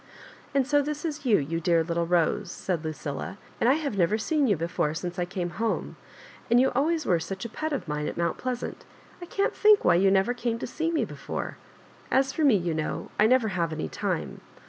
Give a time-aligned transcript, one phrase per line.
[0.55, 4.17] "And so this is you, you dear little Bose I" said Lucilla, "and I have'never
[4.17, 5.95] seen you before since I came home—
[6.49, 8.77] and you always were such a pet of mine at Mount Pleasant
[9.19, 11.57] 1 I can't think why you never came to see me before;
[12.09, 14.41] as for me, you know, I never have any time.